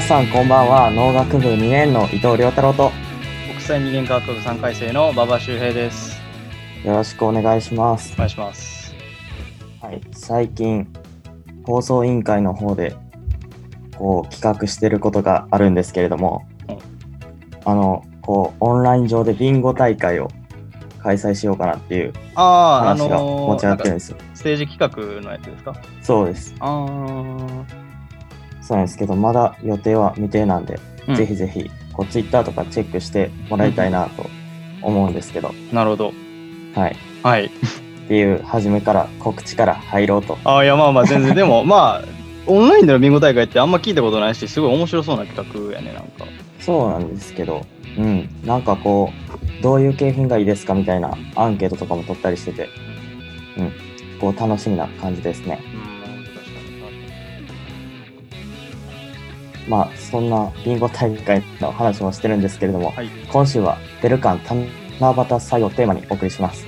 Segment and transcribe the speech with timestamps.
[0.00, 0.90] 皆さんこんばんは。
[0.90, 2.90] 農学部2年の伊藤亮太郎と。
[3.46, 6.18] 国際二元科学部3回生の馬場周平です。
[6.82, 8.14] よろしくお願いします。
[8.14, 8.94] お願いします。
[9.82, 10.00] はい。
[10.12, 10.90] 最近
[11.64, 12.96] 放送委員会の方で
[13.98, 16.78] こう企画してることがあるんですけれども、うん。
[17.70, 20.30] あのこうオンライン上でビンゴ大会を
[21.02, 24.78] 開催しようかなっていうあああ話がの持ち上がってるんー、ですよ、ステージ企
[25.20, 25.74] 画のやつですか？
[26.00, 26.54] そうです。
[26.58, 26.86] あ
[28.70, 34.30] そうなんですけどまだ予定は未定なんで、あ、ぜひぜひこうツイッターとかチェックしてもらいたいなと
[34.80, 36.12] 思うんですけど、なるほど。
[36.76, 36.96] はい。
[37.24, 37.46] はい。
[37.46, 37.50] っ
[38.06, 40.38] ていう初めから告知から入ろうと。
[40.44, 41.34] ああいやまあまあ全然。
[41.34, 42.04] でも まあ
[42.46, 46.32] オンラインでのビンゴ大会ってあんま聞いたことないしすごい面白そうな企画やねなんか。
[46.60, 47.66] そうなんですけど、
[47.98, 49.10] うん、なんかこ
[49.58, 52.68] う、どういう景品がいいですかみたいなアンケートとかも取ったりしてて、
[53.58, 53.72] うん、
[54.20, 55.60] こう楽しみな感じですね。
[55.84, 55.89] うん
[59.68, 64.40] まあ、そんなビンゴ大会の話もしてるんですけれども、はい今週はベルカン
[65.00, 66.66] 七夕祭をテーマにお送りします。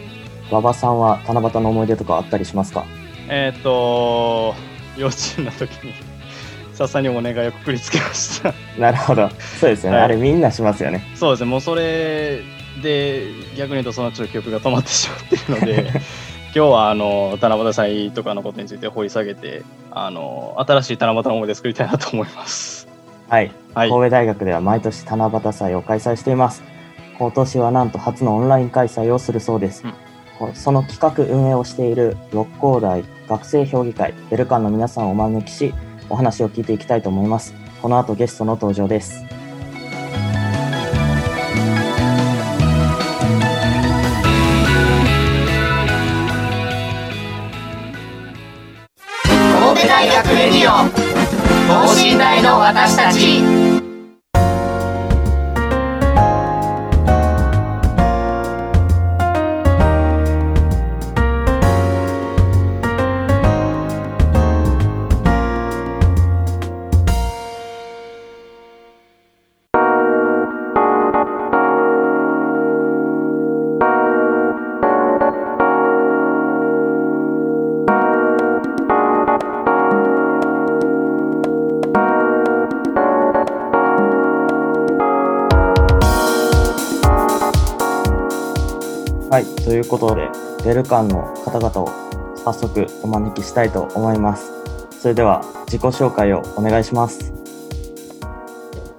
[0.51, 2.83] 馬場さんは七夕の思い出とかあったりしますか？
[2.83, 2.87] に
[3.29, 4.55] えーっと
[4.97, 5.95] 幼稚園の時に
[6.75, 9.29] 笹にお願いをくくりつけましたなるほど。
[9.61, 9.97] そうですよね。
[9.97, 11.03] はいあれみんなしますよね。
[11.15, 12.43] そうですねもうそれ
[12.83, 13.27] で
[13.57, 15.93] 逆に言うとそのちょっと記憶が止まってしまっているので
[16.55, 22.87] 今日はあの七夕祭とかのことについて掘り下げてあの新しい七夕の思い出作りたいなと思います。
[23.29, 23.51] はい。
[23.75, 26.63] はい、神戸大学では毎年七夕祭を開催しています。
[27.19, 29.85] 今年はなんと初のオンライン開催をするそうです。
[29.85, 29.95] うん
[30.39, 35.73] こその企画運営をしている六甲大学生評議会ベルカンの皆さんをお招きし、
[36.11, 37.55] お話を聞いていきたいと思います。
[37.81, 39.25] この後ゲストの登場です。
[49.87, 50.89] 大学レディオ
[51.69, 53.72] 等身大の私たち。
[89.83, 89.89] い。
[89.89, 90.31] ということで、
[90.65, 91.89] ベルカンの方々を
[92.37, 94.53] 早速お招きしたいと思います。
[94.91, 97.33] それでは自己紹介をお願いします。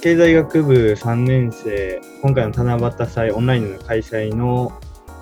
[0.02, 4.74] 経済学部3年生、今回の七夕祭オンラインの開催の、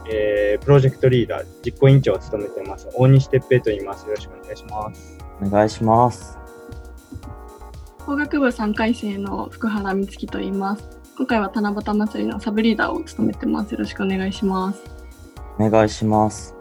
[0.09, 4.07] えープロジェクトリーダー、実行委員長を務めています、大西哲平と言います。
[4.07, 5.17] よろしくお願いします。
[5.41, 6.37] お願いします。
[8.05, 11.01] 工学部3回生の福原美月と言います。
[11.17, 13.71] 今回は七夕祭りのサブリーダーを務めてます。
[13.71, 15.00] よろしくお願いします。
[15.59, 16.55] お願いします。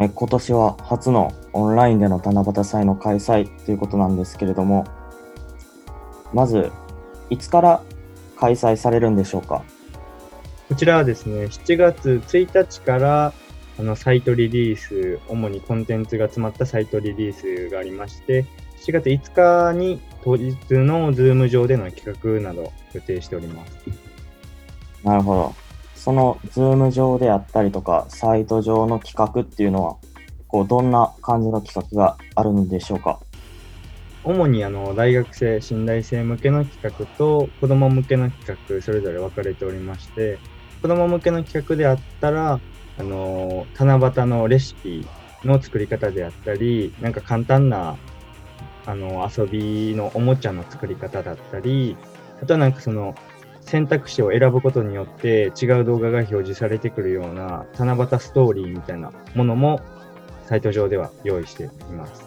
[0.00, 4.86] え今年は初のオンラインでの七夕祭の開催ということなんですけれども、
[6.32, 6.70] まず、
[7.30, 7.82] いつから
[8.36, 9.64] 開催されるんでしょうか？
[10.68, 13.32] こちらはですね、7月1日から
[13.78, 18.44] あのサイトリリース、主にコンテンツが詰まったサイトリリースがありまして、
[18.86, 23.78] 7月5日に当日の Zoom 上での企画など予定しております。
[25.02, 25.67] なるほど。
[25.98, 29.96] そのズーム上であったりとか、サイト上の企画っていうのは、
[30.46, 33.18] こう、どんな感じの企画があるんでしょうか？
[34.24, 40.38] 主にあの大学生、新大生向けの企画と子供向けの企画、それぞれ分かれておりまして、
[40.82, 42.60] 子供向けの企画であったら、
[42.98, 45.06] あの七夕のレシピ
[45.44, 47.96] の作り方であったり、なんか簡単な
[48.86, 51.96] あの遊びのおもちゃの作り方だったり、
[52.42, 53.14] あとはなんかその
[53.68, 59.80] 選択肢を選ぶことによって違う動画が表示されてくるような七夕ストーリーみたいなものも
[60.46, 62.24] サイト上では用意しています。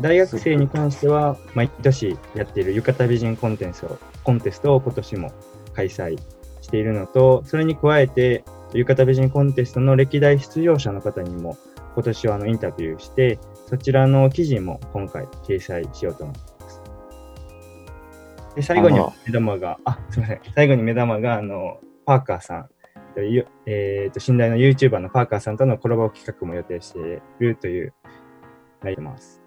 [0.00, 5.32] 大学生に関しては毎年やっている浴衣美人コンテンツをコンテストを今年も
[5.74, 6.18] 開催
[6.60, 11.56] しているのと、それに加えて浴衣美人コンテストの歴代出場者の方にも
[11.94, 16.51] 今年はあのインタビューして、そちらの記事も今回掲載しようと思います。
[18.54, 20.40] で最後に目玉が、あ、すみません。
[20.54, 22.68] 最後に目玉が、あの、パーカーさん、
[23.16, 27.94] えっ、ー、と、信頼の YouTuber のパーカーさんとのコラボ企画も予定しているという、
[28.82, 29.42] なります。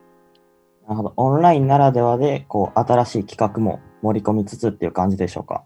[0.87, 1.13] なるほど。
[1.17, 5.63] オンラインならではで、こう、新しい企画も盛り込みつつっていう感じでしょうか？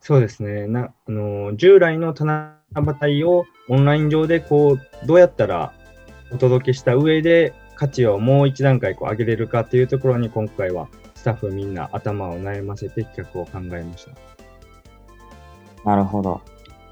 [0.00, 0.66] そうですね。
[0.66, 5.74] なあの従来の七夕をオンライン上でこうどうやったら
[6.32, 10.88] お届けした上で価値をもう一段階こう上げれるかっていうところに今回は
[11.20, 14.12] スタッフみんな頭を悩ませて企画を考えました。
[15.84, 16.40] なるほど。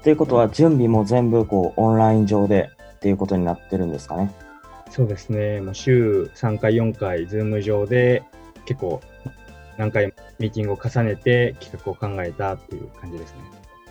[0.03, 4.31] ということは準備も全部こうオンライン上でっていうことになってるんですかね？
[4.91, 5.61] そうですね。
[5.61, 8.21] もう週3回、4回、 Zoom 上で
[8.65, 9.01] 結構
[9.77, 13.39] 何回ミーティングを重ねて企画を考えたっていう感じですね。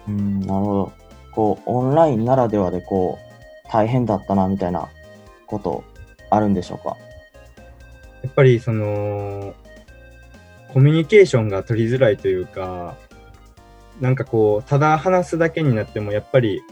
[0.06, 0.92] うん、なるほど。
[1.32, 3.18] こう、オンラインならではでこ
[3.66, 4.88] う、大変だったなみたいな
[5.48, 5.82] こと
[6.30, 6.96] あるんでしょうか？
[8.22, 9.54] やっぱりその、
[10.72, 12.96] コミュニケーションが取りづらいというか、
[14.00, 16.62] なんかこう、ただ話すだけになっても、やっぱり、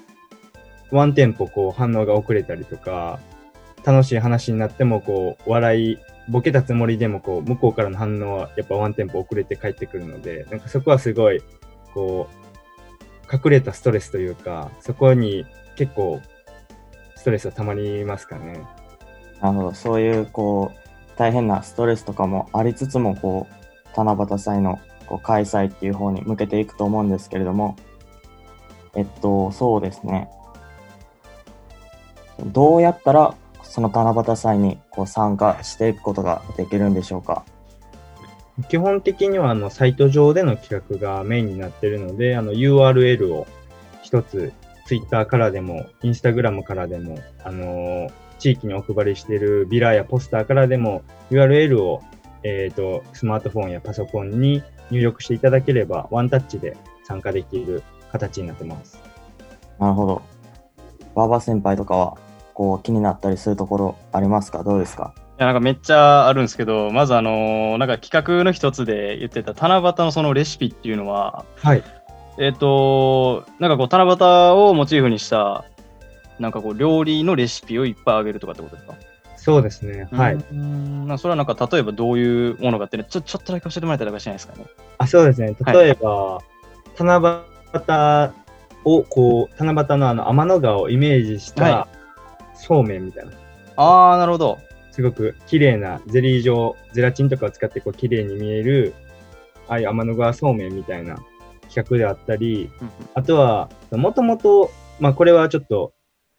[0.90, 3.18] ワンテンポこう反応が遅れたりとか、
[3.84, 5.98] 楽しい話になっても、こう、笑い、
[6.28, 11.40] ボケたつもりでも、こう、向こうからの反応はやっぱワンテンポ遅れて帰ってくるので、なんかそこはすごい、
[11.94, 15.46] こう、隠れたストレスというか、そこに
[15.76, 16.20] 結構、
[17.16, 18.60] ストレスはたまりますかね。
[19.40, 19.74] なるほど。
[19.74, 23.65] そういう、こう、大変なストレスとかもありつつも、こう、
[23.96, 27.76] 七夕祭のこう開催っていう方に向けていくと思うんですけれども、
[28.94, 30.28] えっと、そうですね。
[32.44, 37.44] どうやったらその七夕祭にこう参加していくことができるんでしょうか？
[38.68, 43.46] 基本的にはあのサイト上での企画がメインになっているので、あの URL を
[44.02, 44.52] 一つ
[44.86, 52.02] Twitter からでも、Instagram からでも、あのー、地域にお配りしているビラやポスターからでも URL を
[52.46, 54.62] えっ、ー、と、スマートフォンやパソコンに
[54.92, 57.82] 入力していただければ、ワンタッチで参加できる
[58.12, 59.00] 形になってます。
[59.80, 60.22] なるほど。
[61.16, 62.16] 馬場先輩とかは、
[62.54, 64.62] こう、気になったりするところありますか？
[64.62, 65.12] どうですか？
[65.16, 71.82] いや、なんかめっちゃあるんですけど、まずあのー、なんか企画の一つで言ってた七夕のそのレシピっていうのは、はい。
[72.38, 75.64] えっ、ー、と、なんかこう、七夕をモチーフにした、
[76.38, 78.94] なんかこう、料理のレシピをいっぱいあげるとかってことですか？
[79.46, 80.08] そうですね。
[80.10, 80.34] はい。
[80.34, 84.64] うんそれはなんか、例えばどういうものがあって、ね、ちょちょっとだけ教えてもらえたらしないですかね。
[84.98, 85.54] あ、そうですね。
[85.72, 88.32] 例えば、はい、七夕
[88.82, 91.86] を、こう、七夕のあの天の川をイメージした
[92.56, 93.30] そうめんみたいな。
[93.30, 93.40] はい、
[93.76, 94.58] ああ、なるほど。
[94.90, 98.94] すごく綺麗なゼリー状、ゼラチンとかを使ってこう綺麗に見える、
[99.68, 101.18] ああいう天の川そうめんみたいな
[101.72, 102.68] 企画であったり、
[103.14, 105.92] あとは、もともと、まあこれはちょっと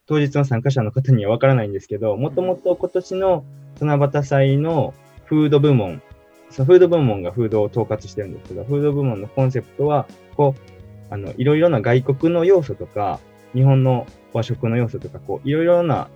[0.08, 3.46] 当日の参加者の方にはわからないんですけど、もともと今年の
[3.80, 4.94] 七夕祭の
[5.26, 6.02] フード部門、
[6.50, 13.20] そのフード部門がフードを統括してるんですけど、フード部門のコンセプトは、こう、あの、いろいろな外国の要素とか、
[13.54, 16.10] 日本の和食の要素とか、こう、いろいろな、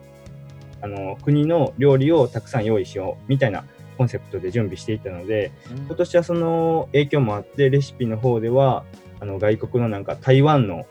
[0.82, 3.66] あの、国の料理をたくさん用意しよう、みたいな
[3.98, 5.52] コンセプトで準備していたので、
[5.88, 8.86] 今年はその影響もあって、レシピの方では、
[9.20, 10.86] あの、外国のなんか台湾の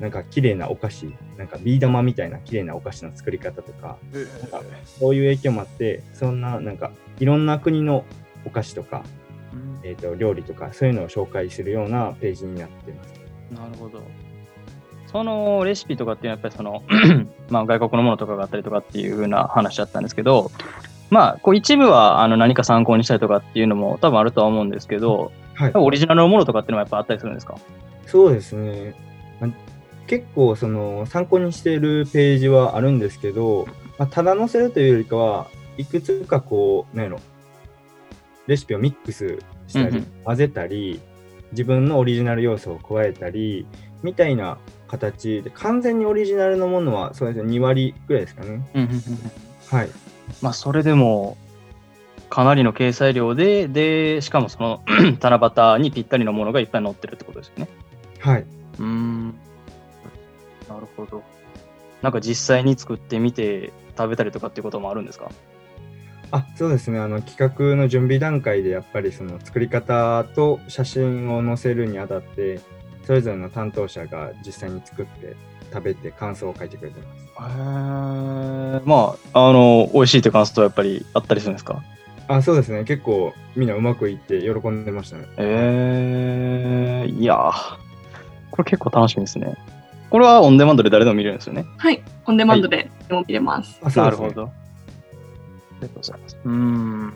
[0.00, 4.62] なんか綺麗なお菓子、なんかビー玉みたいな綺麗なお菓子の作り方とか、なんか
[4.98, 8.04] そういう影響もあって、そんななんかいろんな国の
[8.44, 9.04] お菓子とか、
[9.82, 13.14] えっ、ー、と料理とかそういうのを紹介するようなページになってます。
[13.52, 14.02] なるほど。
[15.06, 16.82] そのレシピとかっていうのはやっぱりその
[17.48, 20.50] まあ外国のものとかがあったりとかっていう風な話だったんですけど、
[21.10, 27.56] まあこう一部はあの何か参考にしたりとかっていうのも多分あるとは思うんですけど、はい、オリジナルのものとかっていうのはやっぱあったりするんですか？
[28.06, 28.94] そうですね。
[30.06, 33.66] 結構その参考にしているページはあるんですけど、
[33.98, 35.46] まあ、ただ載せるというよりかは
[35.76, 37.20] いくつかこう何やろ
[38.46, 41.00] レシピをミックスしたり、混ぜたり
[41.52, 43.66] 自分のオリジナル要素を加えたり
[44.02, 44.58] みたいな
[44.88, 48.62] 形で完全にオリジナルのものはそうですね2割ぐらいですかね。
[49.70, 49.88] はい。
[50.42, 51.38] まあそれでも
[52.28, 54.82] かなりの掲載量ででしかもその
[55.20, 57.68] 七夕にぴったりのものがいっぱい載ってるってことですよね。
[58.20, 58.44] はい。
[58.78, 59.13] うん
[60.96, 61.22] ほど。
[62.02, 65.30] なんか実際に作ってみて食べたりとかっていうこともあるんですか？
[66.30, 72.60] あそうですねあの企画の準備段階でやっぱりその作り方と写真を載せるにあたって
[73.04, 75.36] それぞれの担当者が実際に作って
[75.72, 77.24] 食べて感想を書いてくれてます。
[77.24, 81.82] へーまあ、あの、美味しいって感想はやっぱりあったりするんですか？
[82.28, 82.84] あ、そうですね。
[82.84, 85.26] 結構みんなうまくいって喜んでましたね。
[85.36, 87.76] えー、いやー
[88.50, 89.56] これ結構楽しみですね。
[90.14, 91.66] これはオンデマンドで誰でも見れるんですよね。
[91.76, 93.80] はい、オンデマンドででも見れます。
[93.98, 94.30] なるほ。
[94.30, 94.44] ど。
[94.44, 94.50] あ
[95.80, 96.36] りがとうございます。
[96.44, 97.12] うーん。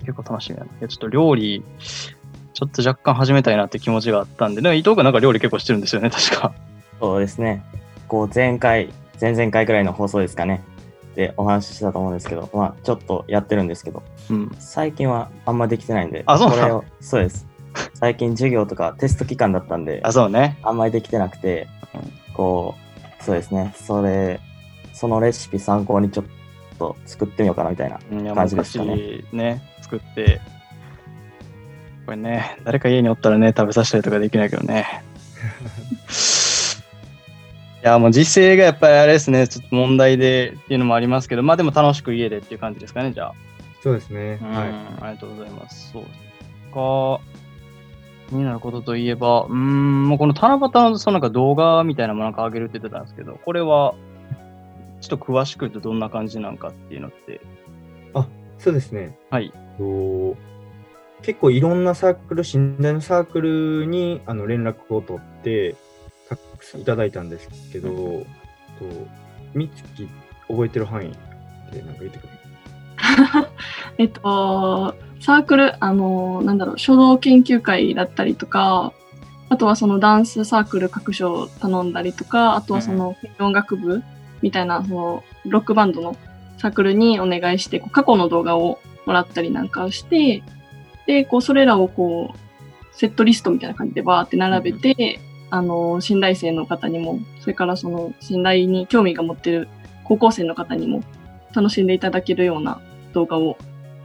[0.00, 0.66] 結構楽しみだな。
[0.66, 6.54] いや、ちょっと料理、ちょっと若干始めたいなって気持ちがあったんで、ね、伊藤君なんか料理結構してるんですよね、確か。
[6.98, 7.62] そうですね。
[8.08, 10.64] こう前回、前々回くらいの放送ですかね。
[11.14, 14.50] でお話ししたと思うんですけど、まあちょっとやってるんですけど、うん。
[14.58, 17.49] 最近はあんまできてないんで、あそうなのこれを、そうです。
[17.94, 20.58] 最近授業とかテスト期間だったんで、あ、そうね。
[20.62, 22.74] あんまりできてなくてうん、こ
[23.20, 23.74] う、そうですね。
[23.76, 24.40] それ、
[24.92, 26.26] そのレシピ参考にちょっ
[26.78, 27.98] と作ってみようかなみたいな。
[28.34, 30.40] 感じですかね昔ね、作って、
[32.06, 35.04] これね、誰か家におったらね、食べさせたりとかできないけどね。
[37.82, 43.34] いや、もう実勢がやっぱりあれですね、ちょっと問題でっていうのもありますけど、まあでも楽しく家でっていう感じですかね、じゃあ。
[43.82, 44.38] そうですね。
[44.42, 44.68] うん、はい。
[44.68, 45.92] ありがとうございます。
[45.92, 46.02] そう
[46.74, 47.20] か。
[48.30, 53.94] 気になることといえば、うーん、もうこの七夕のそのなんか動画みたいなものなんか上げるって言ってたんですけど、これは、
[55.00, 57.40] ちょっと詳しく言うとどんな感じなんかっていうのって。
[58.60, 59.16] そうですね。
[59.30, 59.50] はい。
[59.78, 60.36] と
[61.22, 65.76] 結構いろんなサークル、信頼のサークルにあの連絡を取って、
[66.28, 68.26] たくさんいただいたんですけど、と
[69.54, 70.06] みつき
[70.46, 71.12] 覚えてる範囲
[71.72, 72.28] でなんか言ってくれ
[73.42, 73.48] る？
[73.96, 78.92] えっと、サークル、あの、なんだろう、書道研究会だったりとか、
[79.50, 84.02] あとはそのダンスサークル各所頼んだりとか、あとはその音楽部
[84.42, 86.16] みたいな、そのロックバンドの
[86.56, 90.42] サークルにお願いして、こう過去の動画をもらったりなんかをして、
[91.06, 99.68] で、こう、それらをこう、セットリストみたいな感じでバーって並べて、あの、信頼生の方にも、それからその信頼に興味が持ってる
[100.04, 101.02] 高校生の方にも
[101.54, 102.80] 楽しんでいただけるような
[103.12, 103.56] 動画を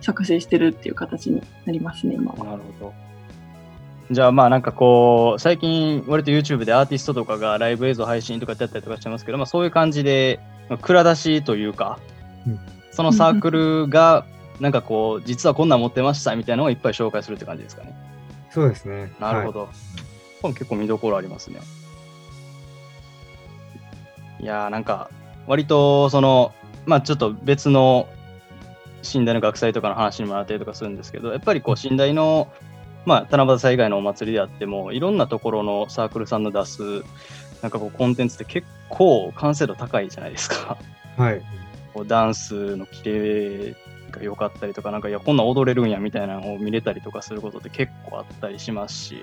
[0.06, 2.46] 作成してるっていう形になりますね、今は。
[2.46, 2.94] なるほど。
[4.12, 12.00] じゃあまあなんかこう、最近割と YouTube でアーティストとかがライブ映像配信とかやったりとかしてますけど、まあそういう感じで、まあ蔵出しというか、
[12.48, 12.60] うん
[12.92, 14.26] そのサークルが、
[14.62, 17.94] なんかこう、実はこんなん持ってましたみたいなのをいっぱい紹介するって感じですかね。
[18.52, 19.12] そうですね。
[19.20, 19.70] なるほはいど。
[20.42, 21.60] これ結構見どころありますね。
[24.40, 25.10] いやーなんか、
[25.46, 26.54] 割とその、
[26.86, 28.08] まあちょっと別の
[29.14, 32.52] 寝台の学祭とかの話にもなったりとかするんですけど、やっぱりこう寝台の、
[33.06, 36.82] まあ七夕祭以外のお祭りであっても、いろんなところのサークルさんの出す、
[37.62, 40.78] なんかこうコンテンツって結構完成度高いじゃないですか。
[41.18, 41.42] はい。
[41.94, 43.76] こうダンスの規定
[44.12, 49.18] が良かったりとか、なんかいや、こんなん踊れるんやみたいなのを見れたりとかすることって結構あったりしますし、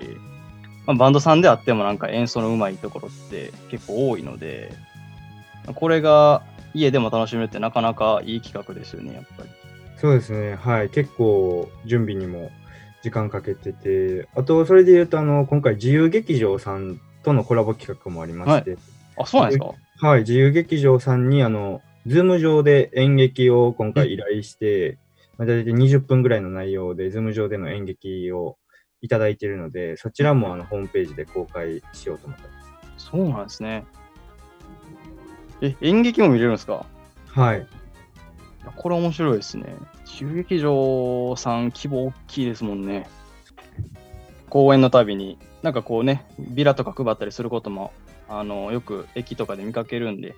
[0.85, 4.73] まあ、バンドさんであってもなんか演奏の上手いところって結構多いので、
[5.75, 6.41] これが
[6.73, 9.49] 家でも楽しめるってなかなかいい企画ですよね、やっぱり。
[10.03, 10.55] そうですね。
[10.55, 10.89] はい。
[10.89, 12.51] 結構準備にも
[13.03, 18.77] 時間かけてて、あとそれで言うと、あの、今回自由劇場さんとのコラボ企画もありまして、
[19.17, 19.71] あ、そうなんですか？
[20.05, 24.97] はい、自由劇場さんに、あの、 Zoom 上で演劇を今回依頼して、
[25.37, 28.57] まあ、大体20分ぐらいの内容で、 Zoom 上での演劇を
[28.99, 33.05] いただいているので、そちらもあのホームページで公開しようと思ってます。
[33.09, 33.85] そうなんですね。
[35.61, 36.85] え、演劇も見れるんですか？
[37.27, 37.65] はい。
[38.75, 39.75] これ面白いですね。
[40.17, 43.07] 中劇場さん規模大きいですもんね。
[44.49, 47.91] 公演のたびに、なんかこうね、ビラとか配ったりすることも、
[48.29, 50.35] あの、よく駅とかで見かけるんで、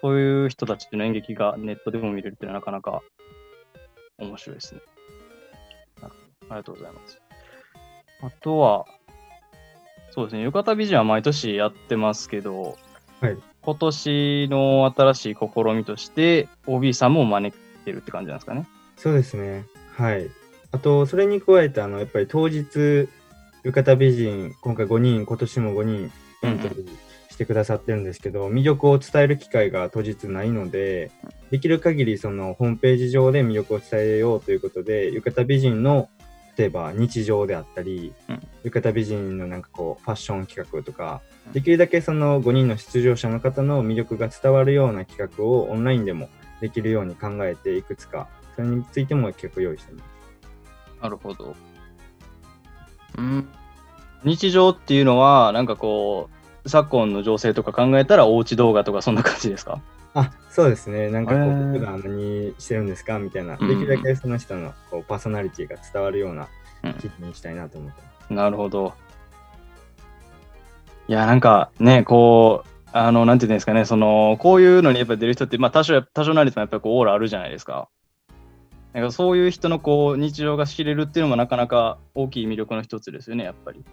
[0.00, 3.02] そういう人たちの演劇がネットでも見れるっていうのはなかなか
[4.18, 4.80] 面白いですね。
[6.02, 6.10] ああ
[6.42, 7.20] りがとうございます。
[8.20, 8.84] あとは、
[10.10, 12.76] そうですね、浴衣美人は毎年やってますけど、
[13.20, 18.66] はい今年の新しい試みとして、OB さんも招いてるって感じなんですかね。
[18.96, 19.64] そうですね。
[19.96, 20.30] はい。
[20.72, 23.08] あと、それに加えて、あの、やっぱり当日、
[23.62, 26.88] 浴衣美人、今回5人、今年も5人エントリー
[27.30, 31.10] してくださってるんですけど、魅力を伝える機会が当日ないので、
[31.50, 36.08] できる限りそのホームページ上で魅力を伝えようということで、浴衣美人の
[36.56, 46.30] 例えば日常であったり、うん浴衣美人のなんかこうファッション企画とか、うんできるだけその5人の出場者の方の魅力が伝わるような企画をオンラインでも
[46.62, 50.06] できるように考えていくつか、それについても企画用意しています。
[51.02, 51.54] なるほど。
[53.18, 53.48] うん。
[54.24, 56.30] 日常っていうのは、なんかこ
[56.64, 59.82] う、昨今の情勢とか考えたら、おうち動画とかそんな感じですか？
[60.14, 61.10] あ、そうですね。
[61.10, 61.42] なんかこう、
[61.72, 63.18] 普段何してるんですか？
[63.18, 66.48] みたいな、うんできるだけその人のこうパーソナリティが伝わるような
[66.84, 68.32] うん記事にしたいなと思ってます。
[68.32, 68.94] なるほど。
[71.06, 77.90] いや、なんかね、こう、あの、なんていうんですかね、その、こういうのにやっぱ出る人って、まあ、多少、多少なりともやっぱりこう、オーラあるじゃないですか。
[78.94, 83.84] なんかそういう人のこう、日常が知れるっていうのもなかなか大きい魅力の一つですよね、やっぱり。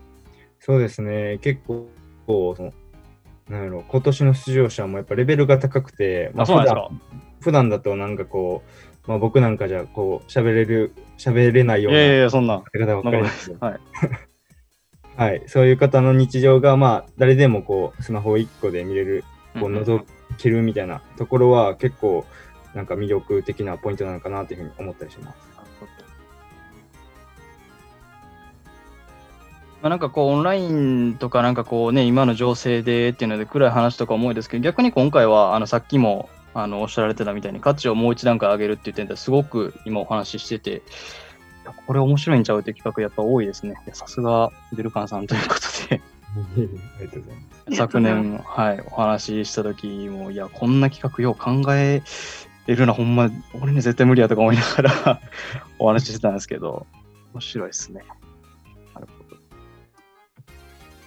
[0.60, 1.90] そうですね、結構、
[2.28, 2.74] こうその
[3.50, 6.90] なんやろ今年の出場者もやっぱレベルが高くて、あ、そうなんですか？
[7.42, 8.62] 普段だとなんかこ
[9.08, 12.00] う、まあ、僕なんかじゃこう喋れる喋れないような。
[12.30, 13.80] 方ばっかりですけどはい。
[15.18, 19.24] はい、そういう方の日常がまあ誰でもこうスマホ1個で見れる
[19.60, 20.06] こううんうん覗
[20.38, 22.26] けるみたいなところは結構
[22.74, 25.52] なんか魅力的なポイントなのかなというふうに思ったりします。
[29.82, 40.84] まあ、なんかこうオンラインとかなんかこうね今の情勢でっていうので暗い話とか重いですけど逆に今回はあのさっきもあのおっしゃられてたみたいに価値をもう一段階上げるっていう点ですごく今お話ししてて
[41.88, 46.02] これ面白いんちゃうって企画やっぱ多いですねさすがデルカンさんということで
[46.32, 47.76] ありがとうございます。
[47.76, 52.02] 昨年はいお話しした時もいやこんな企画よう考え
[52.68, 53.30] れるなほんま
[53.62, 55.22] 俺に絶対無理やとか思いながら
[55.80, 56.86] お話ししてたんですけど
[57.34, 58.04] 面白いですね
[58.94, 59.38] なるほど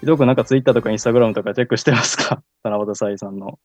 [0.01, 2.43] ひどくなんかツイッターとかインスタグラムとかチェックしてますか？
[2.65, 3.59] 七夕さいさんの。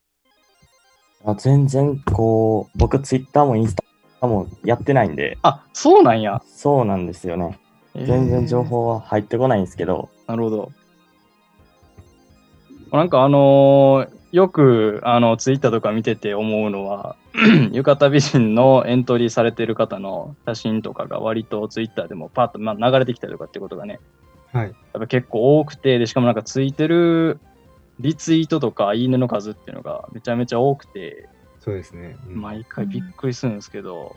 [1.26, 3.76] あ全然こう、僕ツイッターもインス
[4.22, 6.42] タもやってないんで、あ、そうなんや。
[6.48, 7.60] そうなんですよね。
[7.94, 10.72] 全然情報は入ってこないんですけど、なるほど。
[12.94, 17.16] なんかあのーよくあのツイッターとか見てて思うのは、
[17.72, 24.00] 浴衣美人のエントリーされてる方の写真とかが割とツイッターでもパッと、まあ、流れてきたりとかってことがね、
[24.52, 24.68] はい。
[24.68, 27.40] やっぱ結構多くて、でしかもなんかついてる
[28.00, 32.18] リツイートとかいいねの数っていうのがめちゃめちゃ多くて、そうですね。
[32.28, 34.16] うん毎回びっくりするんですけど、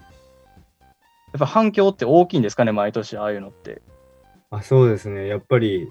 [1.33, 3.83] やっぱ反響って大きいんですかね、毎年ああいうのって。
[4.51, 5.27] あそうですね。
[5.27, 5.89] やっぱり、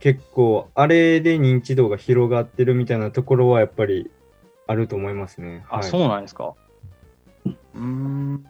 [0.00, 4.10] 結構、あれで認知度が広がってるみたいなところは、やっぱり
[4.66, 5.64] あると思いますね。
[5.68, 6.54] あ、はい、そうなんですか。
[7.46, 8.32] うーん。
[8.34, 8.40] ま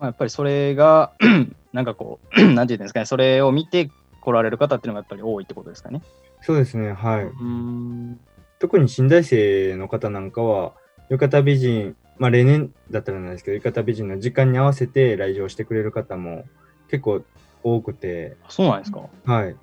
[0.00, 1.12] あ、やっぱりそれが、
[1.72, 6.02] なんかこう、 なんていうんですかね、それを見て来られる方っていうのがやっぱり多いってことですかね。
[6.40, 6.92] そうですね。
[6.92, 7.24] はい。
[7.24, 8.20] うーん。
[8.58, 10.72] 特に新大生の方なんかは、
[11.08, 16.44] 浴衣美人、まあ例年だったらなんですけど、浴衣美人の時間に合わせて来場してくれる方も
[16.88, 17.22] 結構
[17.62, 19.00] 多くて、あそうなんですか。
[19.24, 19.56] はい。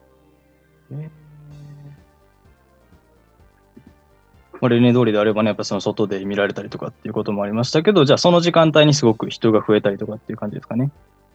[4.63, 10.89] まあ、例年通りであればね、やっぱその外で見られたりとかっていうこともありましたけど、じゃあその時間帯にすごく人が増えたりとかっていう感じですかね。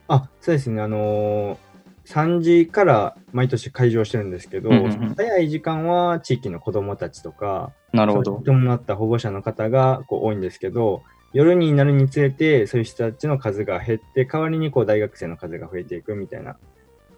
[0.07, 0.81] あ、そうですね。
[0.81, 1.57] あのー
[2.05, 16.57] 3時から毎年会場してるんですけど、うんうんうん早い時間は地域の子どもたちとか、なるほどった保護者の方がこう多いんですけど、夜になるにつれて、そういう人たちの数が減って、代わりにこう大学生の数が増えていくみたいな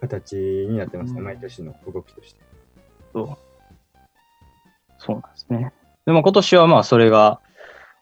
[0.02, 2.40] 形になってますね、うん毎年の動きとして。
[3.14, 3.28] そう
[4.98, 5.72] そうなんですね。
[6.06, 7.40] でも今年はまあそれが、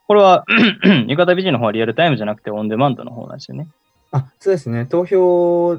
[0.06, 0.44] これは
[1.06, 3.68] 浴衣美人の方はリアルタイムじゃなくてオンデマンドの方なんですよね。
[4.10, 4.86] あ、そうですね。
[4.86, 5.70] 投票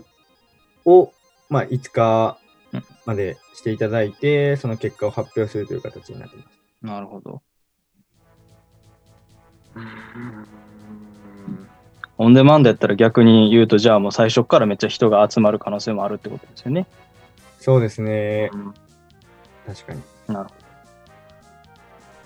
[0.85, 1.13] を、
[1.49, 2.37] まあ、5日
[3.05, 6.59] までしていただいて、その結果を発表するという形になっています。
[6.81, 7.41] なるほど。
[12.17, 16.85] オンデマンドやったら逆に言うと、じゃあもう最初からめっちゃ人が集まる可能性もあるってことですよね。
[17.59, 18.51] そうですね。
[19.65, 20.01] 確かに。
[20.27, 20.60] なるほど。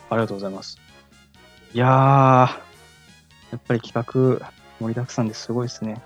[0.10, 0.80] ありがとうございます。
[1.74, 2.50] いやー、や
[3.58, 6.02] っぱり企画盛りだくさんですごいですね。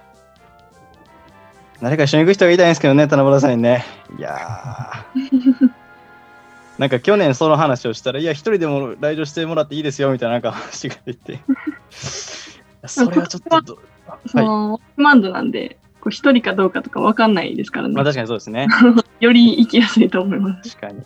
[1.82, 3.86] 誰か一緒に行く人がいたいんですけどね、七夕さんにね。
[4.18, 5.70] いやー。
[6.78, 11.40] なんか去年その話をしたら、いや、一人でも来場してもらっていいですよみたいななんか話が出て。
[12.86, 13.76] それはちょっとど、
[14.08, 14.30] はい。
[14.30, 17.96] その、マンドなんで、こう一人かどうかとかわかんないですからね。
[17.96, 18.68] まあ確かにそうですね。
[19.20, 20.78] より行きやすいと思います。
[20.78, 21.02] 確かに。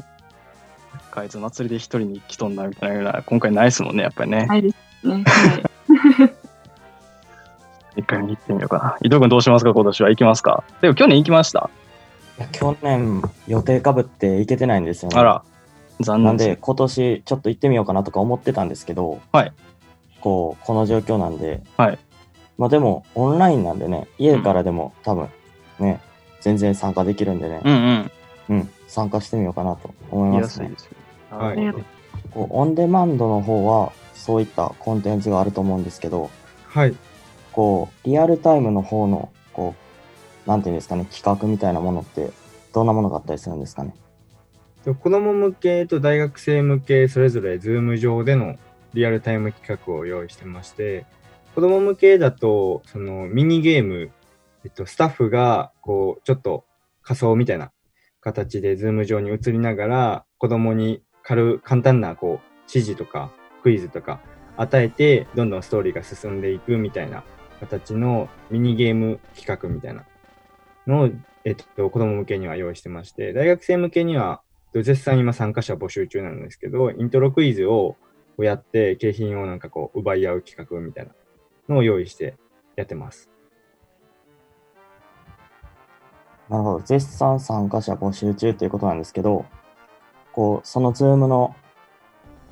[1.21, 4.45] あいつ祭りで一人に来とんなみたいなような、今回ないですもんね、やっぱりね。
[4.45, 5.23] ないですね。
[5.25, 6.33] はい。
[7.97, 8.97] 一回見に行ってみようかな。
[9.01, 10.63] 伊藤君どうしますか今年は行きますか？
[10.81, 11.69] でも去年行きました。
[12.39, 15.19] いや去年予定かぶって行けてないんですよね。
[15.19, 15.43] あら、
[15.99, 19.51] 残念なんで今年ちょっと行ってみようかなとか思ってたんですけど、はい
[20.21, 21.99] こう、この状況なんで、はい
[22.57, 25.27] まあでもオンラインなんでね、家からでも多分
[25.79, 25.99] ね、
[26.41, 28.11] 全然参加できるんでね、うんうん。
[28.49, 30.67] うん、参加してみようかなと思いますね。
[30.67, 30.91] いですよ。
[31.37, 31.73] はい
[32.31, 36.31] こうオンデマンドの方はそういったコンテンツがあると思うんですけど、
[36.67, 36.95] はい。
[37.51, 39.75] こう、リアルタイムの方の、こ
[40.45, 42.31] う、なんていうんですかね、企画みたいなものって、
[42.73, 43.93] どんなものがあったりするんですかね？
[44.83, 48.57] と子供向けと大学生向け、それぞれ Zoom 上での
[48.93, 51.05] リアルタイム企画を用意してまして、
[51.53, 54.09] 子供向けだと、そのミニゲーム、
[54.65, 56.65] えっと、スタッフが、こう、ちょっと
[57.03, 57.71] 仮装みたいな
[58.21, 63.31] 形で Zoom 上に映りながら、子供に軽簡単なこう指示とか
[63.63, 64.19] クイズとか
[64.57, 67.23] 与えて、どんどんストーリーが進んでいくみたいな
[67.59, 70.05] 形のミニゲーム企画みたいな
[70.85, 71.09] のを、
[71.45, 74.41] えっと、子供向けには用意してまして、大学生向けには、
[74.73, 77.95] 絶賛今参加者募集中なんですけど、イントロクイズを
[78.39, 81.13] やって、景品をなんかこう、奪い合う企画みたいな
[81.69, 82.35] のを用意して
[82.75, 83.29] やってます。
[86.49, 86.85] なるほど。
[86.85, 89.45] 絶賛参加者募集中ということなんですけど、
[90.33, 91.55] こう、その Zoom の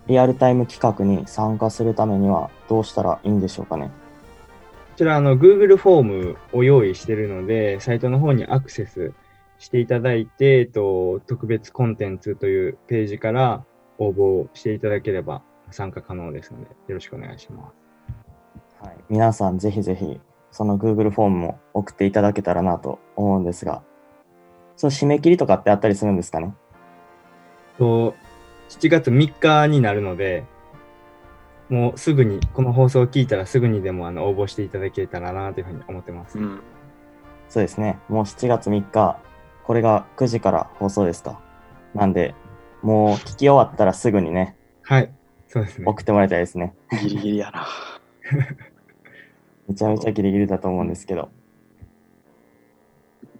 [0.07, 3.87] リアルタイム企画に参加するためにはどうしたらいいんでしょうかね？
[3.87, 3.91] こ
[4.97, 9.13] ちら、あの、Google フォームを用意しているので、サイトの方にアクセス
[9.57, 13.63] していただいて、えっと、特別コンテンツというページから
[13.97, 17.71] 応募していただければ参加可能ですので、よろしくお願いしま
[18.79, 18.85] す。
[18.85, 18.97] はい。
[19.09, 20.19] 皆さんぜひぜひ、
[20.51, 23.83] その Google フォームも送っていただけたらなと思うんですが、
[24.75, 26.53] その締め切りとかってあったりするんですかね？
[27.81, 28.13] と、
[28.69, 30.45] 7月3日になるので、
[31.67, 36.37] もうすぐに、この放送を聞いたらすぐにでもあの応募していただけたらなというふうに思ってます。
[36.37, 36.61] うん。
[37.49, 37.97] そうですね。
[38.07, 39.19] もう7月3日、
[39.63, 41.41] これが9時から放送ですか。
[41.95, 42.35] なんで、
[42.83, 45.11] もう聞き終わったらすぐにね、はい。
[45.47, 45.85] そうですね。
[45.87, 46.75] 送ってもらいたいですね。
[47.01, 47.65] ギリギリやな。
[49.67, 51.29] めちゃめちゃギリギリだと思うんですけど、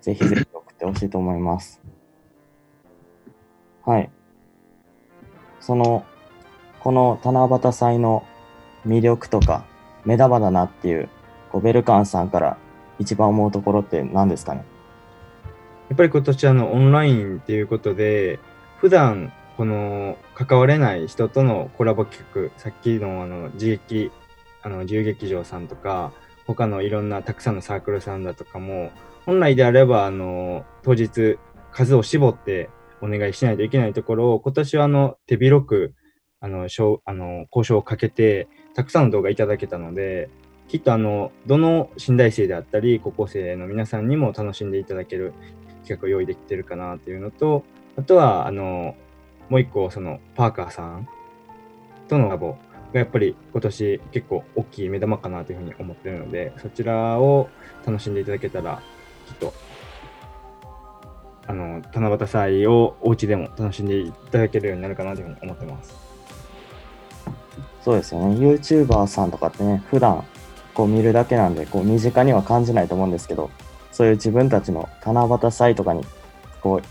[0.01, 1.79] ぜひぜひ送ってほしいと思います。
[3.85, 4.09] はい。
[5.61, 6.03] その、
[6.81, 8.25] この七夕祭の
[8.85, 9.63] 魅力とか、
[10.03, 11.07] 目玉だなっていう、
[11.51, 12.57] こうベルカンさんから
[12.99, 14.65] 一番思うところって何ですかね？
[15.89, 18.39] やっぱり今年あのオンラインっていうことで、
[18.77, 24.11] 普段この関われない人とのコラボ企画、さっきのあの自劇、
[24.63, 26.11] あの自由劇場さんとか、
[26.47, 28.91] 他のいろんなたくさんのサークルさんだとかも、
[29.25, 31.37] 本来であればあの当日
[31.71, 32.69] 数を絞って
[33.01, 35.93] お願いしないといけないところを、今年はあの手広く
[36.39, 40.29] あのしょあの交渉をかけて、たくさんの動画いただけたので、
[40.67, 45.33] きっとあのどの新大生であったり、高校生の皆さんにも楽しんでいただける
[45.83, 47.63] 企画を用意できてるかなっていうのと、
[47.97, 48.95] あとは、あの、
[49.49, 51.07] もう一個、その、パーカーさん
[52.07, 52.57] とのラボ
[52.93, 57.49] がやっぱり今年結構大きい目玉かなというふうに思ってるので、そちらを
[57.85, 58.81] 楽しんでいただけたら、
[59.27, 59.53] きっと、
[61.47, 65.95] あの、七夕祭をお家でも楽しんでいただけるようになるかなというふうに思ってます。
[67.83, 68.35] そうですよね。
[68.35, 70.23] YouTuber さんとかってね、普段
[70.73, 73.49] こう見るだけなんで、こう身近には感じないと思うんですけど、
[73.91, 76.05] そういう自分たちの七夕祭とかに、
[76.61, 76.81] こ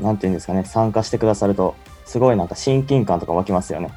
[0.00, 3.90] う、なんていうんですかね、参加してくださると、すごいなんか親近感とか湧きますよね。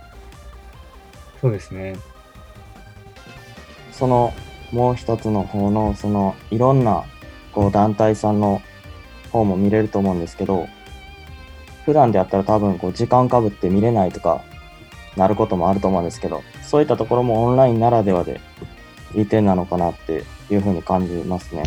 [1.42, 1.96] そうですね。
[3.92, 4.34] その
[4.72, 7.04] もう一つの方の、そのいろんな
[7.54, 8.62] こう団体さんの
[9.34, 10.68] 方も見れると思うんですけど、
[11.86, 14.42] 普段でやったら多分こう時間かぶって見れないとか
[15.18, 18.40] なることもあると思うんですけど、そういったところもオンラインならではで
[19.16, 21.64] いい点なのかなっていうふうに感じますね。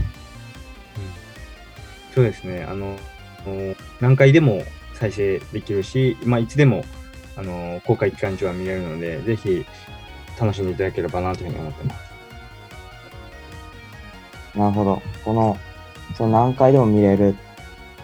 [2.15, 2.65] そうですね。
[2.67, 2.97] あの、
[4.01, 4.63] 何回でも
[4.95, 6.85] 再生できるし、まあ、いつでも、
[7.37, 9.67] あの、公開期間中は見れるので、ぜひ
[10.41, 12.07] 楽しんでいただければなというふうに思ってます。
[14.59, 15.03] なるほど。
[15.25, 15.59] この、
[16.17, 17.37] その何回でも見れる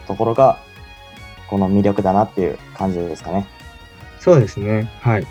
[0.03, 0.59] ところが、
[1.49, 3.47] この魅力だなっていう感じですかね。
[4.19, 4.91] そうですね。
[5.01, 5.27] はい。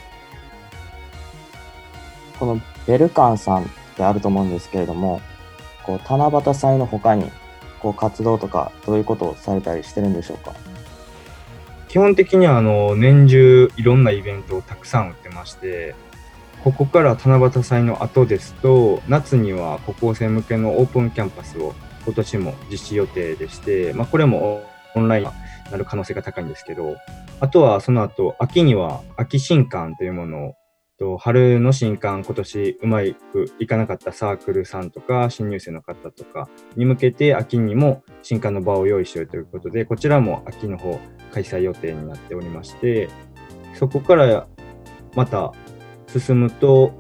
[2.39, 5.21] このベルカンさんってあると思うんですけれども、
[5.85, 7.31] こう七夕祭の他に
[7.81, 10.53] こう活動とかどういうことをされたりしてるんでしょうか？
[11.89, 15.95] 基本的には、あの、年中いろんなイベントをたくさん売ってまして、
[16.65, 21.75] ここから七夕祭の後ですと、夏には高校生向けのオープンキャンパスを
[22.05, 25.31] 今年も実施予定でして、まあ、これもオンラインに
[25.71, 26.97] なる可能性が高いんですけど、
[27.41, 30.55] あとはその後、秋には秋新刊というものを、
[30.99, 41.01] と春の新刊、今年うまくいかなかったサークルさんとか、新入生の方とかに向けて、秋にも新刊の場を用意しているということで、こちらも秋の方、
[41.33, 43.09] 開催予定になっておりまして、
[43.75, 44.47] そこから
[45.17, 45.53] また
[46.07, 46.93] 進むと、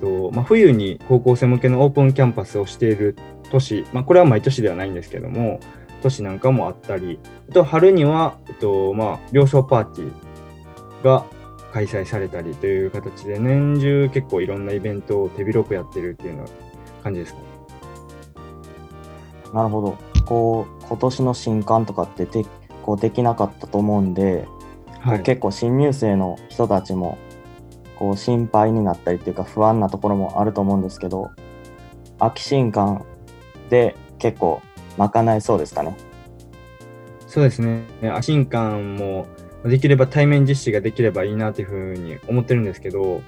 [0.00, 3.16] とまあ、冬に高校生向けのオープンキャンパスをしている
[3.50, 5.60] 年、まあ、これは毎年ではないんですけども、
[6.02, 7.18] 年なんかもあったり、
[7.50, 11.24] あと春には、えっとまあ、両層パーティーが
[11.72, 16.44] 開催されたりという形で、年中結構いろんなイベントを手広くやってるっていうの
[17.02, 17.40] 感じですね。
[19.52, 19.98] なるほど。
[20.24, 22.44] こう、今年の新刊とかってで
[22.82, 24.46] こうできなかったと思うんで、
[25.00, 25.22] はい。
[25.22, 27.18] 結構新入生の人たちも
[28.00, 31.30] こう心配になったりっていうか不安なところもあると思うんですけど、
[32.18, 33.04] 秋新刊
[33.68, 34.62] で結構
[34.98, 35.96] 賄えそうですかね？
[37.28, 37.84] そうですね。
[38.12, 39.26] ア新館も
[39.64, 43.22] できれば対面実施ができればいいなというふうに思ってるんですけど、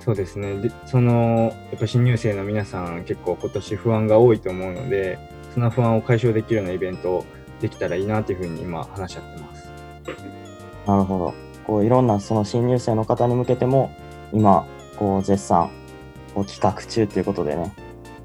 [0.00, 0.60] そうですね。
[0.60, 5.18] でその、やっぱ新入生の皆さん結構今年不安が多いと思うので、
[5.54, 7.24] その不安を解消できるようなイベントを
[7.60, 9.70] できたらいいなというふうに今話し合ってます。
[10.86, 11.51] なるほど。
[11.66, 13.90] こういろんなその新入生の方に向けても、
[14.32, 15.70] 今、こう絶賛、
[16.34, 17.74] こう企画中ということでね、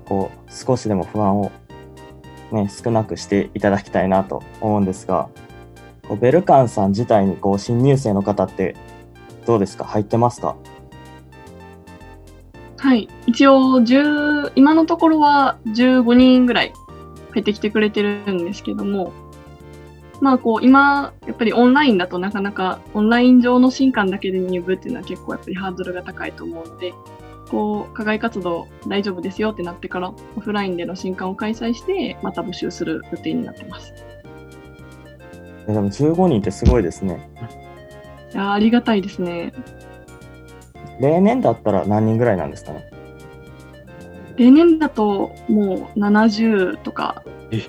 [0.05, 1.51] こう少しでも不安を、
[2.51, 5.29] ね、少なくしていただきたいなと思うんですが、
[6.07, 8.75] こうベルカンさん自体にこう新入生の方って
[9.45, 9.83] どうですか？
[9.83, 10.55] 入ってますか？
[12.77, 13.09] はい。
[13.25, 16.73] 一応、10、今のところは15人ぐらい
[17.31, 19.11] 入ってきてくれてるんですけども、
[20.21, 26.93] まあこう、今、やっぱりオンラインだとなかなか、オンライン上の新刊だけで入部っていうのは結構やっぱりハードルが高いと思うので、
[27.49, 33.93] こう、課外活動大丈夫ですよってなってから、オフラインでの新刊を開催して、また募集する予定になってます。
[35.67, 37.29] えでも15人ってすごいですね。
[38.33, 39.53] いやーありがたいですね。
[40.99, 42.89] 例年だったら何人ぐらいなんですかね？
[44.37, 47.61] 例年だともう70とかえ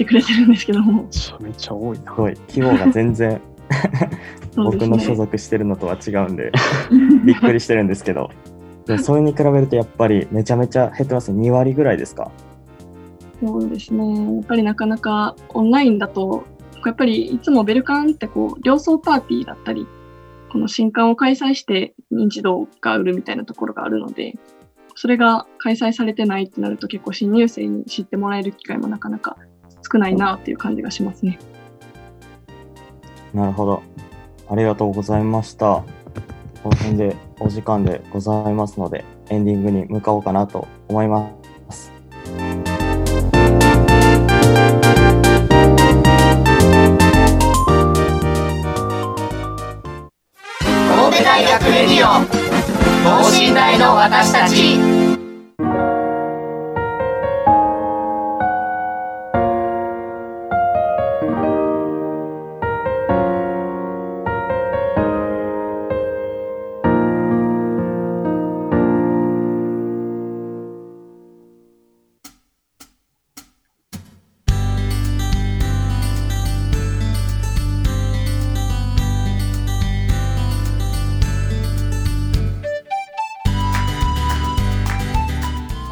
[0.00, 2.16] してくれてるんですけども、めちゃめちゃ多いなす。
[2.16, 2.34] ごい。
[2.48, 3.40] 規模が全然
[4.56, 5.16] 僕の所ね。
[5.16, 6.50] 属してるのとは違うんで、
[7.24, 8.30] びっくりしてるんですけど。
[8.86, 11.48] でもそれに比べるとやっぱりめちゃめちゃ減ってますね。
[11.48, 12.30] 2割ぐらいですか？
[13.44, 14.34] そうですね。
[14.36, 16.44] やっぱりなかなかオンラインだと、
[16.84, 19.86] やっぱりいつもベルカンってこう、両層パーティーだったり、
[20.50, 24.34] この新刊を開催して認知度が売るみたいなところがあるので、
[24.96, 29.36] それが開催されてないってなると結構新入生に知ってもらえる機会もなかなか
[29.90, 31.38] 少ないなっていう感じがしますね。
[33.34, 33.82] なるほど。
[34.48, 35.84] ありがとうございました。
[36.62, 41.30] この辺でお時間でございますので、エンディングに向かおうかなと思いま
[41.70, 41.90] す。
[50.88, 52.08] 神戸大学レディオ
[53.02, 55.09] 等身大の私たち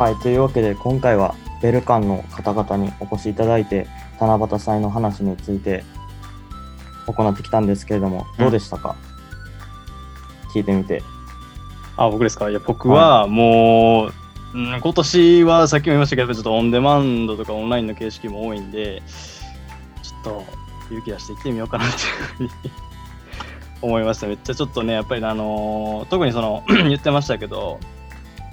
[0.09, 3.87] はい、というわけで今回はベルカンの方々にお越しいただいて、
[4.19, 5.85] 七夕祭の話について
[7.07, 8.97] 行ってきたんですけれども、どうでしたか、
[10.55, 11.03] 聞いてみて。
[11.99, 12.49] あ、僕ですか？
[12.49, 14.13] いや、僕はもう、
[14.55, 19.03] うん、今年はさっきも言いましたけど、ちょっとオンデマンドとかオンラインの形式も多いんで、
[20.03, 20.45] ちょっと
[20.87, 22.03] 勇気出して行ってみようかなっていう
[22.39, 22.51] ふうに
[23.83, 24.27] 思いました。
[24.27, 27.79] めっちゃちょっとね、やっぱりあのー特にその 言ってましたけど、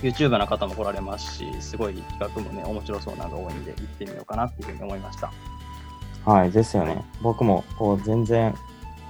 [0.02, 5.32] YouTuber の方も来られますし、すごい企画もね、面白そうなのが多いんで、行ってみようかなっていうふうに思いました。
[6.26, 7.04] はい、ですよね。
[7.22, 8.56] 僕もこう全然、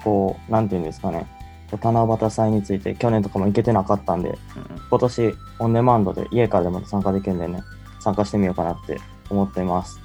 [0.03, 1.27] こう、なんていうんですかね、
[1.71, 4.37] 七夕祭について去年とかも行けてなかったんで、うん
[4.87, 7.63] 今年オンデマンドで家からでも参加できるんでね、
[7.99, 8.97] 参加してみようかなって
[9.29, 9.99] 思っています。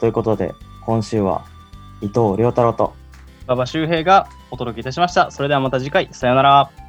[0.00, 0.54] ということで、
[0.84, 1.44] 今週は
[2.02, 2.94] 伊藤亮太郎と
[3.46, 5.30] 馬場周平がお届けいたしました。
[5.30, 6.85] それではまた次回、さようなら。